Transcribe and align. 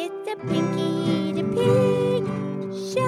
It's 0.00 0.14
the 0.30 0.36
Pinky 0.46 1.32
the 1.32 1.42
Pig 1.42 2.22
Show. 2.94 3.02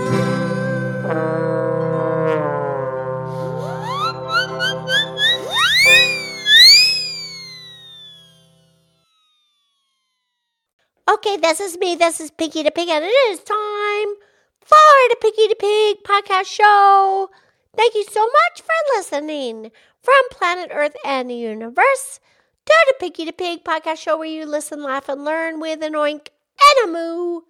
Okay, 11.08 11.36
this 11.36 11.60
is 11.60 11.78
me. 11.78 11.94
This 11.94 12.18
is 12.18 12.32
Pinky 12.32 12.64
the 12.64 12.72
Pig, 12.72 12.88
and 12.88 13.04
it 13.04 13.08
is 13.30 13.38
time 13.38 14.14
for 14.60 14.76
the 15.10 15.16
Pinky 15.20 15.46
the 15.46 15.54
Pig 15.60 15.98
podcast 16.02 16.46
show. 16.46 17.30
Thank 17.76 17.94
you 17.94 18.02
so 18.02 18.26
much 18.26 18.62
for 18.62 18.96
listening 18.96 19.70
from 20.02 20.20
planet 20.32 20.72
Earth 20.74 20.96
and 21.04 21.30
the 21.30 21.34
universe 21.34 22.18
to 22.66 22.74
the 22.88 22.94
Pinky 22.98 23.26
the 23.26 23.32
Pig 23.32 23.62
podcast 23.62 23.98
show 23.98 24.18
where 24.18 24.26
you 24.26 24.44
listen, 24.44 24.82
laugh, 24.82 25.08
and 25.08 25.24
learn 25.24 25.60
with 25.60 25.84
an 25.84 25.92
oink 25.92 26.30
and 26.62 26.88
a 26.88 26.92
moo. 26.92 27.40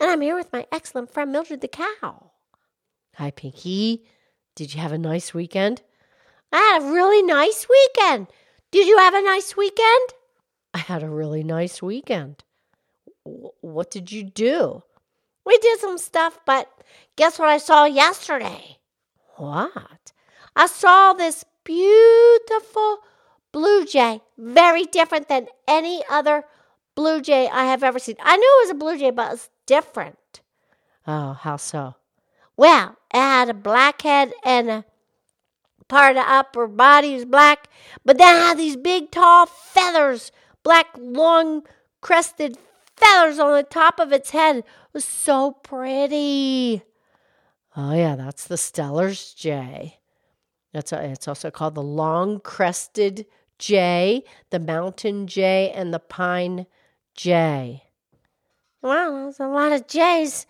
And 0.00 0.10
I'm 0.10 0.20
here 0.20 0.36
with 0.36 0.52
my 0.52 0.66
excellent 0.70 1.12
friend 1.12 1.32
Mildred 1.32 1.60
the 1.60 1.68
cow. 1.68 2.30
Hi, 3.16 3.30
Pinky. 3.30 4.04
Did 4.54 4.74
you 4.74 4.80
have 4.80 4.92
a 4.92 4.98
nice 4.98 5.34
weekend? 5.34 5.82
I 6.52 6.58
had 6.58 6.82
a 6.82 6.92
really 6.92 7.22
nice 7.22 7.66
weekend. 7.68 8.28
Did 8.70 8.86
you 8.86 8.98
have 8.98 9.14
a 9.14 9.22
nice 9.22 9.56
weekend? 9.56 10.10
I 10.74 10.78
had 10.78 11.02
a 11.02 11.08
really 11.08 11.42
nice 11.42 11.82
weekend. 11.82 12.44
W- 13.24 13.50
what 13.60 13.90
did 13.90 14.12
you 14.12 14.22
do? 14.22 14.82
We 15.44 15.58
did 15.58 15.80
some 15.80 15.98
stuff, 15.98 16.38
but 16.46 16.70
guess 17.16 17.38
what 17.38 17.48
I 17.48 17.58
saw 17.58 17.84
yesterday? 17.86 18.78
What? 19.36 20.12
I 20.54 20.66
saw 20.66 21.12
this 21.12 21.44
beautiful 21.64 22.98
blue 23.52 23.84
jay, 23.86 24.20
very 24.36 24.84
different 24.84 25.28
than 25.28 25.48
any 25.66 26.02
other 26.10 26.44
blue 26.98 27.20
jay 27.20 27.48
I 27.48 27.66
have 27.66 27.84
ever 27.84 28.00
seen. 28.00 28.16
I 28.20 28.36
knew 28.36 28.58
it 28.58 28.64
was 28.64 28.70
a 28.70 28.74
blue 28.74 28.98
jay, 28.98 29.12
but 29.12 29.32
it's 29.32 29.50
different. 29.66 30.40
Oh, 31.06 31.34
how 31.34 31.56
so? 31.56 31.94
Well, 32.56 32.96
it 33.14 33.18
had 33.18 33.48
a 33.48 33.54
black 33.54 34.02
head 34.02 34.32
and 34.44 34.68
a 34.68 34.84
part 35.86 36.16
of 36.16 36.24
the 36.24 36.28
upper 36.28 36.66
body 36.66 37.14
was 37.14 37.24
black, 37.24 37.68
but 38.04 38.18
then 38.18 38.34
it 38.34 38.40
had 38.40 38.58
these 38.58 38.76
big, 38.76 39.12
tall 39.12 39.46
feathers, 39.46 40.32
black, 40.64 40.88
long, 40.98 41.62
crested 42.00 42.58
feathers 42.96 43.38
on 43.38 43.52
the 43.52 43.62
top 43.62 44.00
of 44.00 44.10
its 44.10 44.30
head. 44.30 44.56
It 44.56 44.64
was 44.92 45.04
so 45.04 45.52
pretty. 45.52 46.82
Oh, 47.76 47.94
yeah, 47.94 48.16
that's 48.16 48.48
the 48.48 48.56
Steller's 48.56 49.34
jay. 49.34 50.00
That's 50.72 50.90
a, 50.90 51.00
it's 51.04 51.28
also 51.28 51.52
called 51.52 51.76
the 51.76 51.80
long 51.80 52.40
crested 52.40 53.24
jay, 53.56 54.24
the 54.50 54.58
mountain 54.58 55.28
jay, 55.28 55.70
and 55.70 55.94
the 55.94 56.00
pine 56.00 56.66
jay. 57.18 57.82
Wow, 58.80 59.24
that's 59.26 59.40
a 59.40 59.48
lot 59.48 59.72
of 59.72 59.88
J's. 59.88 60.46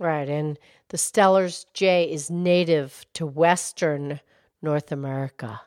Right, 0.00 0.28
and 0.28 0.58
the 0.88 0.96
Steller's 0.96 1.66
jay 1.74 2.10
is 2.10 2.30
native 2.30 3.04
to 3.14 3.26
western 3.26 4.20
North 4.62 4.90
America. 4.90 5.60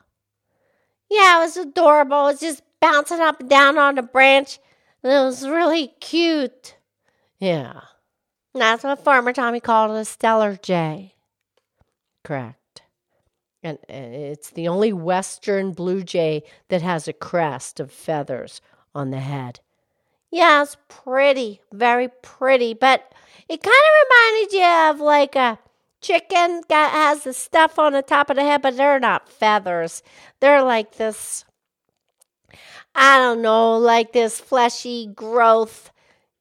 Yeah, 1.08 1.38
it 1.38 1.42
was 1.44 1.56
adorable. 1.56 2.26
It 2.28 2.32
was 2.32 2.40
just 2.40 2.62
bouncing 2.80 3.20
up 3.20 3.40
and 3.40 3.48
down 3.48 3.78
on 3.78 3.94
the 3.94 4.02
branch. 4.02 4.58
It 5.04 5.08
was 5.08 5.46
really 5.48 5.88
cute. 6.00 6.76
Yeah, 7.38 7.80
That's 8.54 8.82
what 8.84 9.02
Farmer 9.04 9.32
Tommy 9.32 9.60
called 9.60 9.92
a 9.92 10.02
Steller 10.02 10.60
jay. 10.60 11.14
correct. 12.24 12.82
And 13.62 13.78
it's 13.88 14.50
the 14.50 14.68
only 14.68 14.92
western 14.92 15.72
blue 15.72 16.02
jay 16.02 16.42
that 16.68 16.82
has 16.82 17.06
a 17.06 17.12
crest 17.12 17.78
of 17.78 17.92
feathers 17.92 18.60
on 18.94 19.10
the 19.10 19.20
head. 19.20 19.60
Yeah, 20.30 20.62
it's 20.62 20.76
pretty, 20.88 21.60
very 21.72 22.08
pretty, 22.22 22.74
but 22.74 23.12
it 23.48 23.62
kind 23.62 23.74
of 23.74 24.08
reminded 24.08 24.52
you 24.52 24.64
of 24.90 25.00
like 25.00 25.36
a 25.36 25.58
chicken 26.00 26.62
that 26.68 26.92
has 26.92 27.24
the 27.24 27.32
stuff 27.32 27.78
on 27.78 27.92
the 27.92 28.02
top 28.02 28.30
of 28.30 28.36
the 28.36 28.42
head, 28.44 28.62
but 28.62 28.76
they're 28.76 29.00
not 29.00 29.28
feathers. 29.28 30.02
They're 30.40 30.62
like 30.62 30.96
this, 30.96 31.44
I 32.94 33.18
don't 33.18 33.42
know, 33.42 33.76
like 33.78 34.12
this 34.12 34.40
fleshy 34.40 35.06
growth, 35.06 35.90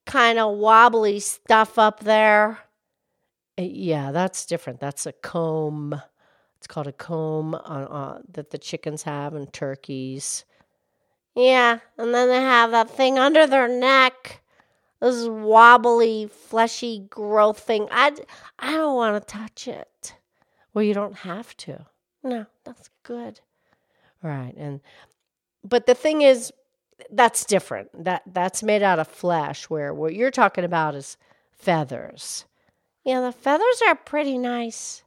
kind 0.05 0.39
of 0.39 0.57
wobbly 0.57 1.19
stuff 1.19 1.77
up 1.79 2.01
there. 2.01 2.59
Uh, 3.59 3.63
Yeah, 3.63 4.11
that's 4.11 4.45
different. 4.45 4.79
That's 4.79 5.05
a 5.05 5.11
comb. 5.13 6.01
It's 6.57 6.67
called 6.67 6.87
a 6.87 6.91
comb 6.93 7.55
on, 7.55 7.85
on, 7.87 8.23
that 8.33 8.49
the 8.51 8.57
chickens 8.57 9.03
have 9.03 9.33
and 9.33 9.51
turkeys. 9.51 10.45
Yeah, 11.39 11.79
and 11.97 12.13
then 12.13 12.27
they 12.27 12.41
have 12.41 12.71
that 12.71 12.89
thing 12.89 13.17
under 13.17 13.47
their 13.47 13.69
neck. 13.69 14.41
This 14.99 15.25
wobbly, 15.25 16.27
fleshy 16.27 17.07
growth 17.09 17.59
thing. 17.59 17.87
I, 17.91 18.11
I 18.59 18.73
don't 18.73 18.97
want 18.97 19.25
to 19.25 19.37
touch 19.37 19.65
it. 19.65 20.15
Well, 20.73 20.83
you 20.83 20.93
don't 20.93 21.19
have 21.19 21.55
to. 21.57 21.85
No, 22.23 22.45
that's 22.65 22.89
good. 23.03 23.39
Right. 24.21 24.53
And 24.57 24.81
but 25.63 25.85
the 25.85 25.95
thing 25.95 26.23
is 26.23 26.51
that's 27.09 27.45
different. 27.45 28.03
That 28.03 28.23
that's 28.27 28.61
made 28.61 28.83
out 28.83 28.99
of 28.99 29.07
flesh 29.07 29.69
where 29.69 29.93
what 29.93 30.13
you're 30.13 30.31
talking 30.31 30.65
about 30.65 30.93
is 30.93 31.15
feathers. 31.53 32.43
Yeah, 33.05 33.21
the 33.21 33.31
feathers 33.31 33.81
are 33.87 33.95
pretty 33.95 34.37
nice. 34.37 35.03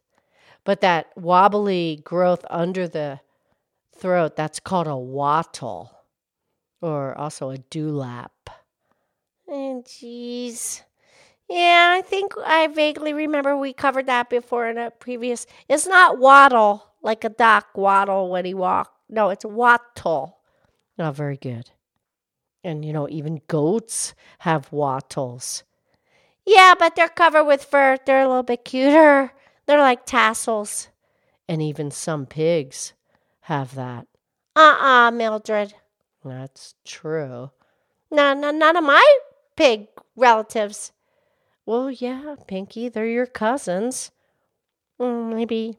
But 0.64 0.81
that 0.81 1.10
wobbly 1.14 2.00
growth 2.03 2.47
under 2.49 2.88
the 2.88 3.20
throat, 3.94 4.34
that's 4.34 4.60
called 4.60 4.87
a 4.87 4.97
wattle 4.97 6.01
or 6.82 7.16
also 7.16 7.50
a 7.50 7.56
dewlap. 7.56 8.31
Oh, 9.48 9.82
jeez. 9.87 10.82
Yeah, 11.48 11.94
I 11.97 12.03
think 12.03 12.32
I 12.44 12.66
vaguely 12.66 13.12
remember 13.12 13.56
we 13.56 13.72
covered 13.72 14.06
that 14.06 14.31
before 14.31 14.69
in 14.69 14.78
a 14.78 14.91
previous. 14.91 15.47
It's 15.69 15.87
not 15.87 16.19
waddle 16.19 16.84
like 17.03 17.25
a 17.25 17.28
duck 17.28 17.66
waddle 17.75 18.31
when 18.31 18.44
he 18.44 18.54
walk. 18.54 18.94
No, 19.09 19.28
it's 19.31 19.44
wattle. 19.44 20.38
Not 20.97 21.15
very 21.15 21.37
good. 21.37 21.70
And 22.65 22.84
you 22.84 22.93
know, 22.93 23.09
even 23.09 23.43
goats 23.49 24.14
have 24.41 24.72
wattles. 24.72 25.64
Yeah, 26.47 26.75
but 26.78 26.97
they're 26.97 27.09
covered 27.09 27.44
with 27.44 27.64
fur. 27.64 27.99
They're 28.04 28.22
a 28.22 28.28
little 28.28 28.43
bit 28.43 28.64
cuter. 28.64 29.32
They're 29.66 29.81
like 29.81 30.06
tassels. 30.06 30.88
And 31.49 31.60
even 31.60 31.91
some 31.91 32.26
pigs 32.26 32.94
have 33.43 33.75
that. 33.75 34.06
Uh 34.56 34.76
uh 34.81 35.10
Mildred. 35.10 35.75
That's 36.24 36.74
true. 36.84 37.50
No, 38.10 38.34
no, 38.34 38.50
none 38.50 38.76
of 38.76 38.84
my 38.84 39.18
pig 39.56 39.88
relatives. 40.16 40.92
Well, 41.66 41.90
yeah, 41.90 42.36
Pinky, 42.46 42.88
they're 42.88 43.06
your 43.06 43.26
cousins. 43.26 44.10
Mm, 45.00 45.34
maybe, 45.34 45.76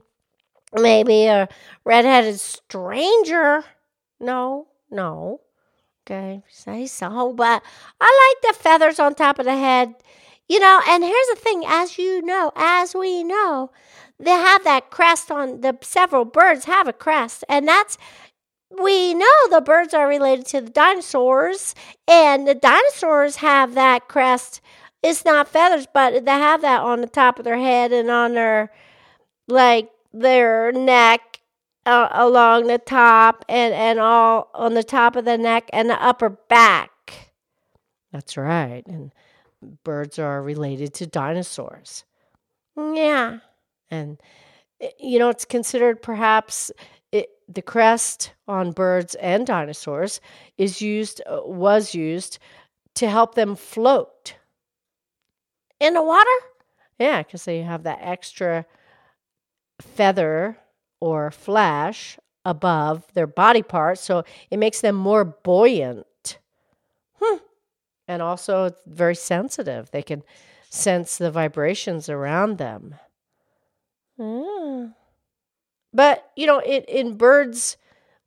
maybe 0.73 1.25
a 1.25 1.47
redheaded 1.85 2.39
stranger. 2.39 3.63
No, 4.19 4.67
no. 4.89 5.41
Okay, 6.05 6.43
say 6.49 6.85
so. 6.87 7.33
But 7.33 7.63
I 8.01 8.35
like 8.43 8.55
the 8.55 8.59
feathers 8.61 8.99
on 8.99 9.15
top 9.15 9.39
of 9.39 9.45
the 9.45 9.55
head. 9.55 9.95
You 10.49 10.59
know, 10.59 10.81
and 10.87 11.03
here's 11.03 11.27
the 11.27 11.37
thing 11.37 11.63
as 11.65 11.97
you 11.97 12.21
know, 12.21 12.51
as 12.55 12.93
we 12.93 13.23
know, 13.23 13.71
they 14.19 14.31
have 14.31 14.63
that 14.65 14.89
crest 14.89 15.31
on 15.31 15.61
the 15.61 15.77
several 15.81 16.25
birds 16.25 16.65
have 16.65 16.87
a 16.87 16.93
crest, 16.93 17.45
and 17.47 17.67
that's 17.67 17.97
we 18.81 19.13
know 19.13 19.47
the 19.49 19.61
birds 19.61 19.93
are 19.93 20.07
related 20.07 20.45
to 20.47 20.61
the 20.61 20.69
dinosaurs, 20.69 21.75
and 22.07 22.47
the 22.47 22.55
dinosaurs 22.55 23.37
have 23.37 23.73
that 23.75 24.07
crest. 24.07 24.61
It's 25.01 25.25
not 25.25 25.47
feathers, 25.47 25.87
but 25.93 26.25
they 26.25 26.31
have 26.31 26.61
that 26.61 26.81
on 26.81 27.01
the 27.01 27.07
top 27.07 27.39
of 27.39 27.45
their 27.45 27.57
head 27.57 27.91
and 27.91 28.09
on 28.09 28.33
their 28.33 28.71
like 29.47 29.89
their 30.13 30.71
neck 30.71 31.41
uh, 31.85 32.07
along 32.11 32.67
the 32.67 32.77
top 32.77 33.43
and 33.49 33.73
and 33.73 33.99
all 33.99 34.49
on 34.53 34.73
the 34.73 34.83
top 34.83 35.15
of 35.15 35.25
the 35.25 35.37
neck 35.37 35.69
and 35.73 35.89
the 35.89 36.01
upper 36.01 36.29
back. 36.29 36.91
That's 38.11 38.37
right. 38.37 38.83
And 38.87 39.11
birds 39.83 40.19
are 40.19 40.41
related 40.41 40.93
to 40.95 41.07
dinosaurs. 41.07 42.05
Yeah. 42.77 43.39
And, 43.89 44.19
eh, 44.79 44.89
you 44.99 45.19
know, 45.19 45.29
it's 45.29 45.45
considered 45.45 46.01
perhaps 46.01 46.71
it, 47.11 47.29
the 47.47 47.61
crest 47.61 48.33
on 48.47 48.71
birds 48.71 49.15
and 49.15 49.45
dinosaurs 49.45 50.21
is 50.57 50.81
used, 50.81 51.21
uh, 51.25 51.41
was 51.43 51.93
used 51.95 52.39
to 52.95 53.09
help 53.09 53.35
them 53.35 53.55
float. 53.55 54.35
In 55.79 55.93
the 55.93 56.03
water? 56.03 56.29
Yeah, 56.99 57.23
because 57.23 57.45
they 57.45 57.61
have 57.61 57.83
that 57.83 57.99
extra 58.01 58.65
feather 59.81 60.57
or 60.99 61.31
flash 61.31 62.17
above 62.45 63.05
their 63.13 63.27
body 63.27 63.61
part. 63.61 63.99
So 63.99 64.23
it 64.49 64.57
makes 64.57 64.81
them 64.81 64.95
more 64.95 65.25
buoyant. 65.25 66.39
Hmm. 67.21 67.37
And 68.07 68.21
also, 68.21 68.71
very 68.85 69.15
sensitive. 69.15 69.91
They 69.91 70.01
can 70.01 70.23
sense 70.69 71.17
the 71.17 71.31
vibrations 71.31 72.09
around 72.09 72.57
them. 72.57 72.95
Mm. 74.19 74.93
But, 75.93 76.31
you 76.35 76.47
know, 76.47 76.59
it, 76.59 76.85
in 76.87 77.17
birds, 77.17 77.77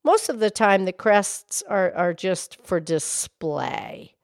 most 0.04 0.28
of 0.28 0.38
the 0.38 0.50
time 0.50 0.84
the 0.84 0.92
crests 0.92 1.62
are, 1.68 1.92
are 1.94 2.14
just 2.14 2.58
for 2.62 2.78
display. 2.80 4.14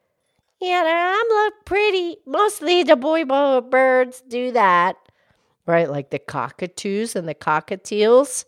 Yeah, 0.60 0.84
I'm 0.86 1.28
look 1.28 1.54
pretty. 1.64 2.18
Mostly 2.24 2.84
the 2.84 2.94
boy 2.94 3.24
birds 3.24 4.22
do 4.28 4.52
that. 4.52 4.96
Right, 5.66 5.90
like 5.90 6.10
the 6.10 6.20
cockatoos 6.20 7.16
and 7.16 7.28
the 7.28 7.34
cockatiels. 7.34 8.44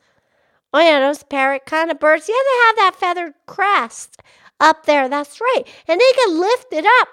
Oh 0.72 0.80
yeah, 0.80 1.00
those 1.00 1.24
parrot 1.24 1.66
kind 1.66 1.90
of 1.90 1.98
birds. 1.98 2.28
Yeah, 2.28 2.34
they 2.34 2.66
have 2.66 2.76
that 2.76 2.96
feathered 2.98 3.34
crest 3.46 4.20
up 4.60 4.86
there. 4.86 5.08
That's 5.08 5.40
right. 5.40 5.62
And 5.88 6.00
they 6.00 6.12
can 6.12 6.40
lift 6.40 6.72
it 6.72 6.84
up. 7.00 7.08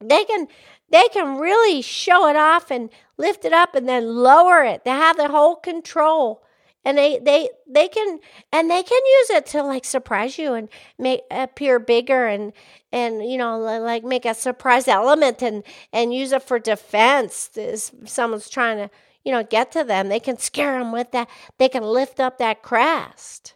They 0.00 0.24
can 0.24 0.46
they 0.90 1.08
can 1.08 1.38
really 1.38 1.82
show 1.82 2.28
it 2.28 2.36
off 2.36 2.70
and 2.70 2.90
lift 3.16 3.44
it 3.44 3.52
up 3.52 3.74
and 3.74 3.88
then 3.88 4.14
lower 4.14 4.62
it. 4.64 4.84
They 4.84 4.90
have 4.90 5.16
the 5.16 5.28
whole 5.28 5.56
control. 5.56 6.42
And 6.84 6.96
they 6.96 7.18
they 7.18 7.50
they 7.66 7.88
can 7.88 8.20
and 8.52 8.70
they 8.70 8.82
can 8.82 9.02
use 9.20 9.30
it 9.30 9.46
to 9.46 9.62
like 9.62 9.84
surprise 9.84 10.38
you 10.38 10.54
and 10.54 10.68
make 10.98 11.20
appear 11.30 11.78
bigger 11.78 12.26
and 12.26 12.52
and 12.92 13.30
you 13.30 13.36
know 13.36 13.58
like 13.58 14.04
make 14.04 14.24
a 14.24 14.32
surprise 14.34 14.88
element 14.88 15.42
and 15.42 15.64
and 15.92 16.14
use 16.14 16.32
it 16.32 16.42
for 16.42 16.58
defense. 16.58 17.50
If 17.56 17.90
someone's 18.06 18.48
trying 18.48 18.78
to 18.78 18.90
you 19.28 19.34
know, 19.34 19.42
get 19.42 19.70
to 19.72 19.84
them. 19.84 20.08
They 20.08 20.20
can 20.20 20.38
scare 20.38 20.78
them 20.78 20.90
with 20.90 21.10
that. 21.12 21.28
They 21.58 21.68
can 21.68 21.82
lift 21.82 22.18
up 22.18 22.38
that 22.38 22.62
crest. 22.62 23.52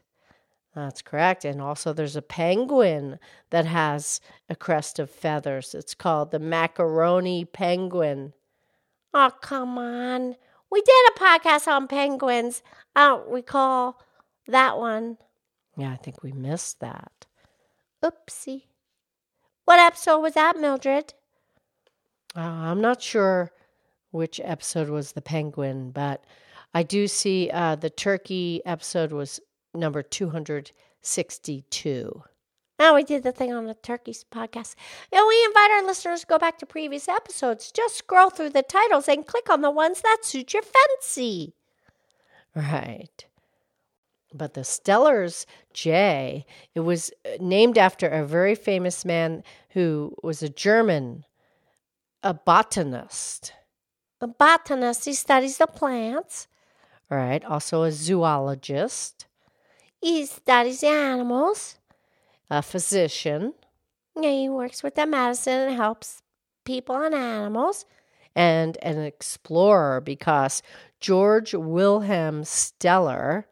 That's 0.75 1.00
correct. 1.00 1.46
And 1.46 1.62
also, 1.62 1.94
there's 1.94 2.14
a 2.14 2.20
penguin 2.20 3.18
that 3.48 3.64
has 3.64 4.20
a 4.50 4.54
crest 4.54 4.98
of 4.98 5.10
feathers. 5.10 5.75
It's 5.75 5.94
called 5.94 6.30
the 6.30 6.38
macaroni 6.38 7.46
penguin. 7.46 8.34
Oh, 9.14 9.30
come 9.40 9.78
on. 9.78 10.36
We 10.72 10.80
did 10.80 11.10
a 11.14 11.19
podcast 11.19 11.69
on 11.69 11.86
penguins. 11.86 12.62
I 12.96 13.08
don't 13.08 13.28
recall 13.28 14.00
that 14.48 14.78
one. 14.78 15.19
Yeah, 15.76 15.92
I 15.92 15.96
think 15.96 16.22
we 16.22 16.32
missed 16.32 16.80
that. 16.80 17.26
Oopsie. 18.02 18.62
What 19.66 19.78
episode 19.78 20.20
was 20.20 20.32
that, 20.32 20.56
Mildred? 20.56 21.12
Uh, 22.34 22.40
I'm 22.40 22.80
not 22.80 23.02
sure 23.02 23.52
which 24.12 24.40
episode 24.42 24.88
was 24.88 25.12
the 25.12 25.20
penguin, 25.20 25.90
but 25.90 26.24
I 26.72 26.84
do 26.84 27.06
see 27.06 27.50
uh, 27.52 27.76
the 27.76 27.90
turkey 27.90 28.62
episode 28.64 29.12
was 29.12 29.40
number 29.75 30.02
262. 30.02 32.22
Now 32.78 32.94
we 32.94 33.04
did 33.04 33.22
the 33.22 33.32
thing 33.32 33.52
on 33.52 33.66
the 33.66 33.74
turkeys 33.74 34.24
podcast. 34.30 34.74
And 35.12 35.24
we 35.28 35.44
invite 35.44 35.70
our 35.70 35.84
listeners 35.84 36.22
to 36.22 36.26
go 36.26 36.38
back 36.38 36.58
to 36.58 36.66
previous 36.66 37.08
episodes. 37.08 37.70
Just 37.70 37.96
scroll 37.96 38.30
through 38.30 38.50
the 38.50 38.62
titles 38.62 39.08
and 39.08 39.26
click 39.26 39.48
on 39.50 39.60
the 39.60 39.70
ones 39.70 40.00
that 40.00 40.19
suit 40.22 40.52
your 40.52 40.62
fancy. 40.62 41.54
Right. 42.54 43.26
But 44.34 44.54
the 44.54 44.62
Steller's 44.62 45.46
jay, 45.72 46.46
it 46.74 46.80
was 46.80 47.10
uh, 47.24 47.36
named 47.40 47.76
after 47.76 48.08
a 48.08 48.26
very 48.26 48.54
famous 48.54 49.04
man 49.04 49.42
who 49.70 50.14
was 50.22 50.42
a 50.42 50.48
German, 50.48 51.25
a 52.22 52.32
botanist. 52.32 53.52
A 54.20 54.26
botanist, 54.26 55.04
he 55.04 55.12
studies 55.12 55.58
the 55.58 55.66
plants. 55.66 56.48
Right. 57.10 57.44
Also 57.44 57.82
a 57.82 57.92
zoologist. 57.92 59.26
He 60.00 60.25
studies 60.26 60.80
the 60.80 60.88
animals. 60.88 61.76
A 62.50 62.62
physician. 62.62 63.54
He 64.20 64.48
works 64.48 64.82
with 64.82 64.94
the 64.94 65.06
medicine 65.06 65.68
and 65.68 65.76
helps 65.76 66.22
people 66.64 66.96
and 66.96 67.14
animals. 67.14 67.84
And 68.34 68.78
an 68.82 68.98
explorer 68.98 70.00
because 70.00 70.62
George 71.00 71.54
Wilhelm 71.54 72.42
Steller, 72.42 73.44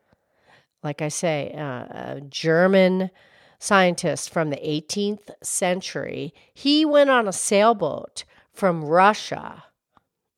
like 0.82 1.02
I 1.02 1.08
say, 1.08 1.54
uh, 1.56 2.14
a 2.16 2.20
German 2.28 3.10
scientist 3.58 4.30
from 4.30 4.48
the 4.50 4.56
18th 4.56 5.30
century, 5.42 6.32
he 6.54 6.84
went 6.84 7.10
on 7.10 7.28
a 7.28 7.32
sailboat 7.32 8.24
from 8.52 8.84
Russia 8.84 9.64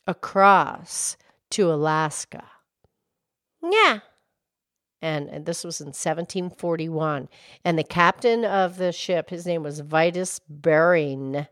across 0.06 1.16
to 1.50 1.72
Alaska. 1.72 2.44
Yeah. 3.62 4.00
And, 5.02 5.28
and 5.28 5.44
this 5.44 5.64
was 5.64 5.80
in 5.80 5.88
1741. 5.88 7.28
And 7.64 7.78
the 7.78 7.84
captain 7.84 8.44
of 8.44 8.76
the 8.78 8.92
ship, 8.92 9.30
his 9.30 9.44
name 9.44 9.64
was 9.64 9.80
Vitus 9.80 10.40
Bering. 10.48 11.46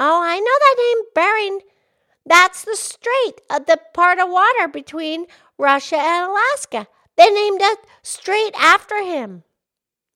Oh, 0.00 0.20
I 0.22 0.38
know 0.38 0.44
that 0.44 0.76
name, 0.78 1.04
Bering. 1.14 1.60
That's 2.26 2.64
the 2.64 2.76
strait, 2.76 3.40
uh, 3.48 3.60
the 3.60 3.78
part 3.94 4.18
of 4.18 4.28
water 4.28 4.68
between 4.68 5.26
Russia 5.58 5.96
and 5.96 6.30
Alaska. 6.30 6.88
They 7.16 7.30
named 7.30 7.60
it 7.62 7.78
strait 8.02 8.54
after 8.58 9.02
him. 9.02 9.44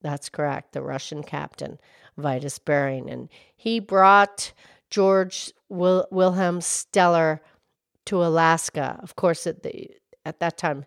That's 0.03 0.29
correct, 0.29 0.73
the 0.73 0.83
Russian 0.83 1.23
captain, 1.23 1.79
Vitus 2.17 2.59
Bering. 2.59 3.11
And 3.11 3.29
he 3.57 3.81
brought 3.81 4.53
George 4.91 5.53
Wil- 5.69 6.07
Wilhelm 6.11 6.61
Steller 6.61 7.41
to 8.07 8.25
Alaska. 8.25 8.99
Of 9.03 9.17
course, 9.17 9.47
at 9.47 9.63
the 9.63 9.91
at 10.25 10.41
that 10.41 10.59
time, 10.59 10.85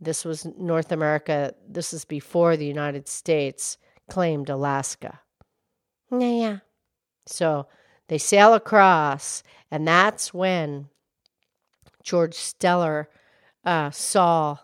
this 0.00 0.24
was 0.24 0.46
North 0.58 0.92
America. 0.92 1.54
This 1.66 1.92
is 1.92 2.04
before 2.04 2.56
the 2.56 2.66
United 2.66 3.08
States 3.08 3.78
claimed 4.08 4.48
Alaska. 4.48 5.20
Yeah, 6.10 6.18
yeah. 6.18 6.58
So 7.26 7.66
they 8.08 8.18
sail 8.18 8.54
across, 8.54 9.42
and 9.70 9.86
that's 9.86 10.32
when 10.32 10.88
George 12.02 12.34
Steller 12.34 13.06
uh, 13.64 13.90
saw 13.90 14.58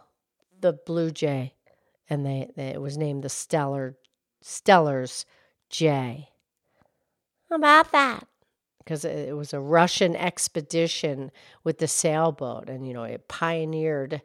the 0.61 0.73
blue 0.73 1.11
jay, 1.11 1.55
and 2.09 2.25
they, 2.25 2.51
they, 2.57 2.69
it 2.69 2.81
was 2.81 2.97
named 2.97 3.23
the 3.23 3.29
Steller 3.29 3.97
Steller's 4.43 5.27
Jay. 5.69 6.29
How 7.51 7.57
about 7.57 7.93
that? 7.93 8.27
because 8.85 9.05
it 9.05 9.35
was 9.35 9.55
a 9.55 9.61
Russian 9.61 10.15
expedition 10.15 11.31
with 11.65 11.79
the 11.79 11.89
sailboat, 11.89 12.69
and 12.69 12.87
you 12.87 12.93
know 12.93 13.05
it 13.05 13.29
pioneered 13.29 14.21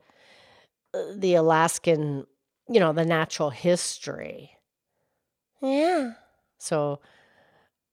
the 1.16 1.36
Alaskan, 1.36 2.26
you 2.68 2.80
know, 2.80 2.94
the 2.94 3.06
natural 3.06 3.50
history. 3.50 4.52
Yeah. 5.62 6.14
So 6.58 7.00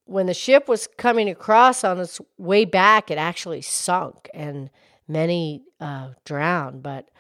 when 0.05 0.27
the 0.27 0.35
ship 0.35 0.69
was 0.69 0.89
coming 0.97 1.29
across 1.29 1.85
on 1.85 1.99
its 1.99 2.21
way 2.39 2.65
back, 2.65 3.11
it 3.11 3.19
actually 3.19 3.63
sunk, 3.63 4.31
and 4.33 4.71
many 5.09 5.65
uh, 5.81 6.11
drowned. 6.25 6.83
But 6.83 7.11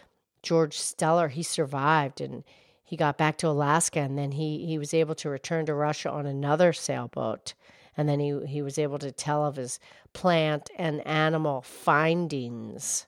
George 0.43 0.79
Steller, 0.79 1.31
he 1.31 1.43
survived, 1.43 2.21
and 2.21 2.45
he 2.85 2.97
got 2.97 3.19
back 3.19 3.39
to 3.39 3.49
Alaska, 3.49 4.01
and 4.01 4.17
then 4.17 4.33
he 4.33 4.67
he 4.67 4.79
was 4.79 4.95
able 4.95 5.15
to 5.17 5.29
return 5.29 5.67
to 5.67 5.75
Russia 5.75 6.11
on 6.11 6.27
another 6.27 6.73
sailboat 6.73 7.55
and 7.97 8.09
then 8.09 8.21
he, 8.21 8.39
he 8.47 8.63
was 8.63 8.79
able 8.79 8.99
to 8.99 9.11
tell 9.11 9.45
of 9.45 9.57
his 9.57 9.81
plant 10.13 10.71
and 10.77 11.07
animal 11.07 11.63
findings. 11.63 13.07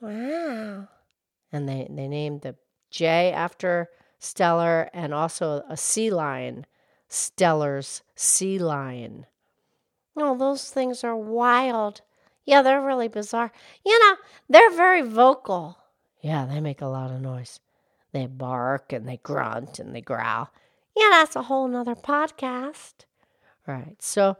Wow. 0.00 0.88
And 1.52 1.68
they, 1.68 1.86
they 1.90 2.08
named 2.08 2.42
the 2.42 2.56
jay 2.90 3.32
after 3.32 3.88
Steller 4.20 4.88
and 4.92 5.14
also 5.14 5.62
a 5.68 5.76
sea 5.76 6.10
lion, 6.10 6.66
Steller's 7.08 8.02
sea 8.14 8.58
lion. 8.58 9.26
Oh, 10.16 10.36
those 10.36 10.70
things 10.70 11.04
are 11.04 11.16
wild. 11.16 12.00
Yeah, 12.44 12.62
they're 12.62 12.80
really 12.80 13.08
bizarre. 13.08 13.52
You 13.84 13.98
know, 13.98 14.16
they're 14.48 14.70
very 14.70 15.02
vocal. 15.02 15.78
Yeah, 16.22 16.46
they 16.46 16.60
make 16.60 16.80
a 16.80 16.86
lot 16.86 17.10
of 17.10 17.20
noise. 17.20 17.60
They 18.12 18.26
bark 18.26 18.92
and 18.92 19.06
they 19.06 19.18
grunt 19.18 19.78
and 19.78 19.94
they 19.94 20.00
growl. 20.00 20.50
Yeah, 20.96 21.08
that's 21.10 21.36
a 21.36 21.42
whole 21.42 21.68
nother 21.68 21.94
podcast. 21.94 23.04
Right. 23.66 23.96
So, 24.00 24.36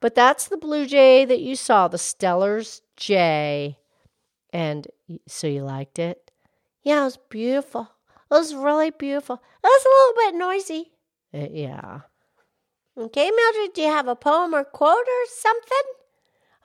but 0.00 0.14
that's 0.14 0.48
the 0.48 0.56
blue 0.56 0.86
jay 0.86 1.24
that 1.24 1.40
you 1.40 1.56
saw, 1.56 1.88
the 1.88 1.98
Steller's 1.98 2.80
jay. 2.96 3.76
And 4.52 4.86
so 5.26 5.46
you 5.46 5.62
liked 5.62 5.98
it? 5.98 6.27
Yeah, 6.88 7.02
it 7.02 7.04
was 7.04 7.18
beautiful. 7.18 7.82
It 8.30 8.34
was 8.34 8.54
really 8.54 8.88
beautiful. 8.88 9.42
It 9.62 9.66
was 9.66 9.84
a 9.84 10.22
little 10.24 10.32
bit 10.32 10.38
noisy. 10.38 10.92
Uh, 11.34 11.48
yeah. 11.52 12.00
Okay, 12.96 13.30
Mildred, 13.30 13.74
do 13.74 13.82
you 13.82 13.88
have 13.88 14.08
a 14.08 14.16
poem 14.16 14.54
or 14.54 14.64
quote 14.64 14.96
or 15.06 15.26
something? 15.26 15.82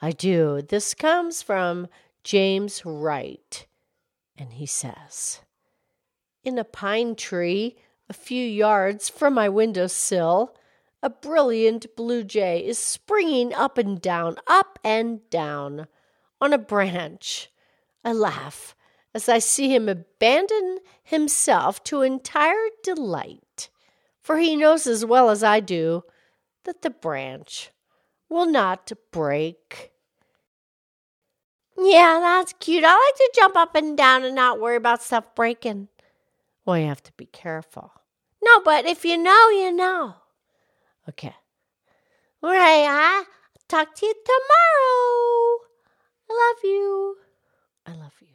I 0.01 0.11
do. 0.11 0.61
This 0.61 0.93
comes 0.93 1.41
from 1.41 1.89
James 2.23 2.85
Wright. 2.85 3.67
And 4.37 4.53
he 4.53 4.65
says 4.65 5.41
In 6.45 6.57
a 6.57 6.63
pine 6.63 7.15
tree 7.15 7.75
a 8.09 8.13
few 8.13 8.47
yards 8.47 9.09
from 9.09 9.33
my 9.33 9.49
window 9.49 9.87
sill, 9.87 10.55
a 11.01 11.09
brilliant 11.09 11.97
blue 11.97 12.23
jay 12.23 12.65
is 12.65 12.79
springing 12.79 13.53
up 13.53 13.77
and 13.77 14.01
down, 14.01 14.37
up 14.47 14.79
and 14.85 15.29
down 15.29 15.87
on 16.39 16.53
a 16.53 16.57
branch. 16.57 17.49
I 18.05 18.13
laugh 18.13 18.73
as 19.13 19.29
I 19.29 19.39
see 19.39 19.73
him 19.73 19.87
abandon 19.87 20.79
himself 21.03 21.83
to 21.85 22.01
entire 22.01 22.69
delight, 22.83 23.69
for 24.21 24.37
he 24.37 24.55
knows 24.55 24.87
as 24.87 25.05
well 25.05 25.29
as 25.29 25.43
I 25.43 25.59
do 25.59 26.03
that 26.63 26.81
the 26.81 26.89
branch 26.89 27.71
will 28.29 28.45
not 28.45 28.91
break. 29.11 29.91
Yeah, 31.77 32.19
that's 32.21 32.53
cute. 32.59 32.83
I 32.83 32.93
like 32.93 33.15
to 33.15 33.31
jump 33.35 33.55
up 33.55 33.75
and 33.75 33.97
down 33.97 34.23
and 34.23 34.35
not 34.35 34.59
worry 34.59 34.75
about 34.75 35.03
stuff 35.03 35.35
breaking. 35.35 35.89
Well, 36.65 36.77
you 36.77 36.87
have 36.87 37.03
to 37.03 37.11
be 37.17 37.25
careful. 37.25 37.91
No, 38.43 38.61
but 38.61 38.85
if 38.85 39.05
you 39.05 39.17
know, 39.17 39.49
you 39.49 39.71
know. 39.71 40.15
Okay. 41.09 41.35
All 42.41 42.51
right, 42.51 42.85
I'll 42.87 43.25
talk 43.67 43.95
to 43.95 44.05
you 44.05 44.13
tomorrow. 44.25 45.59
I 46.29 46.33
love 46.33 46.63
you. 46.63 47.17
I 47.85 47.93
love 47.93 48.13
you. 48.21 48.32